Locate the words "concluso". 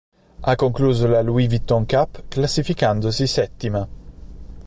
0.55-1.05